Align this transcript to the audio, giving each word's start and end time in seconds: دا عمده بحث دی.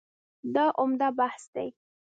دا 0.55 0.65
عمده 0.79 1.07
بحث 1.19 1.43
دی. 1.55 1.69